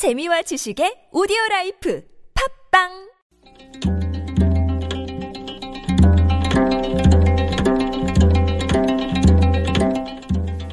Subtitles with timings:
[0.00, 2.02] 재미와 지식의 오디오 life
[2.72, 2.88] 팟빵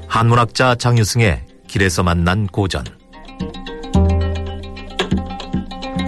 [0.07, 2.85] 한문학자 장유승의 길에서 만난 고전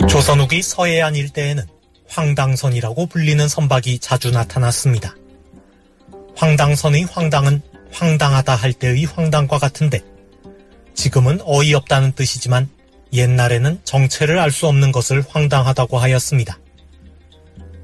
[0.07, 1.65] 조선 후기 서해안 일대에는
[2.07, 5.17] 황당선이라고 불리는 선박이 자주 나타났습니다.
[6.37, 7.61] 황당선의 황당은
[7.91, 10.05] 황당하다 할 때의 황당과 같은데
[10.95, 12.69] 지금은 어이없다는 뜻이지만
[13.13, 16.59] 옛날에는 정체를 알 수 없는 것을 황당하다고 하였습니다.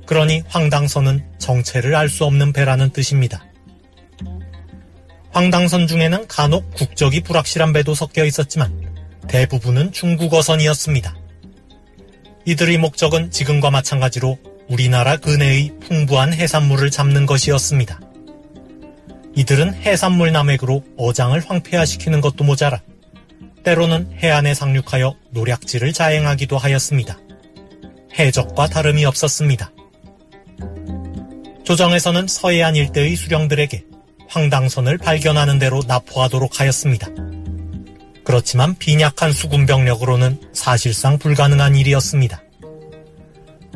[0.05, 3.45] 그러니 황당선은 정체를 알 수 없는 배라는 뜻입니다.
[5.31, 8.71] 황당선 중에는 간혹 국적이 불확실한 배도 섞여 있었지만
[9.27, 11.15] 대부분은 중국어선이었습니다.
[12.45, 14.37] 이들의 목적은 지금과 마찬가지로
[14.69, 17.99] 우리나라 근해의 풍부한 해산물을 잡는 것이었습니다.
[19.35, 22.81] 이들은 해산물 남획으로 어장을 황폐화시키는 것도 모자라
[23.65, 27.17] 때로는 해안에 상륙하여 노략질을 자행하기도 하였습니다.
[28.17, 29.71] 해적과 다름이 없었습니다.
[31.63, 33.83] 조정에서는 서해안 일대의 수령들에게
[34.27, 37.07] 황당선을 발견하는 대로 납포하도록 하였습니다.
[38.23, 42.41] 그렇지만 빈약한 수군 병력으로는 사실상 불가능한 일이었습니다.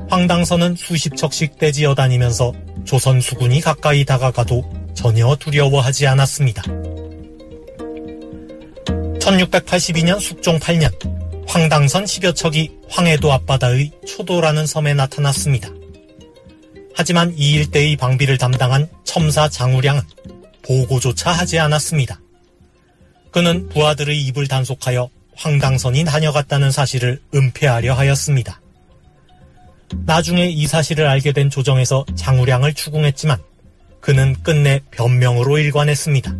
[0.08, 2.54] 황당선은 수십 척씩 떼지어 다니면서
[2.86, 6.64] 조선 수군이 가까이 다가가도 전혀 두려워하지 않았습니다.
[9.30, 10.92] 1682년 숙종 8년
[11.48, 15.70] 황당선 10여 척이 황해도 앞바다의 초도라는 섬에 나타났습니다.
[16.96, 20.02] 하지만 이 일대의 방비를 담당한 첨사 장우량은
[20.64, 22.20] 보고조차 하지 않았습니다.
[23.32, 28.62] 그는 부하들의 입을 단속하여 황당선이 다녀갔다는 사실을 은폐하려 하였습니다.
[30.06, 33.40] 나중에 이 사실을 알게 된 조정에서 장우량을 추궁했지만
[34.02, 36.36] 그는 끝내 변명으로 일관했습니다.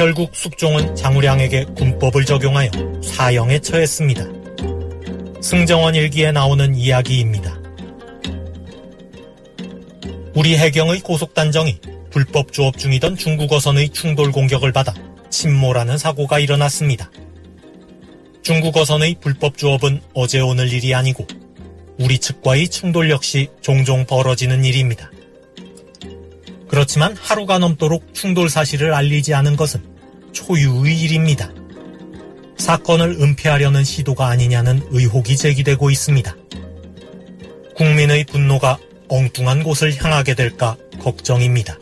[0.00, 2.70] 결국 숙종은 장우량에게 군법을 적용하여
[3.04, 4.24] 사형에 처했습니다.
[5.42, 7.60] 승정원 일기에 나오는 이야기입니다.
[10.34, 14.94] 우리 해경의 고속단정이 불법 조업 중이던 중국어선의 충돌 공격을 받아
[15.28, 17.10] 침몰하는 사고가 일어났습니다.
[18.40, 21.26] 중국어선의 불법 조업은 어제 오늘 일이 아니고
[21.98, 25.10] 우리 측과의 충돌 역시 종종 벌어지는 일입니다.
[26.68, 29.89] 그렇지만 하루가 넘도록 충돌 사실을 알리지 않은 것은
[30.32, 31.50] 초유의 일입니다.
[32.58, 36.36] 사건을 은폐하려는 시도가 아니냐는 의혹이 제기되고 있습니다.
[37.76, 41.78] 국민의 분노가 엉뚱한 곳을 향하게 될까 걱정입니다.